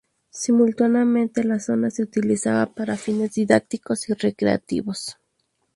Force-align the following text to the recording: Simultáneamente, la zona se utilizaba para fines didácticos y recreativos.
Simultáneamente, 0.31 1.43
la 1.43 1.59
zona 1.59 1.91
se 1.91 2.01
utilizaba 2.01 2.73
para 2.73 2.97
fines 2.97 3.33
didácticos 3.35 4.09
y 4.09 4.13
recreativos. 4.15 5.19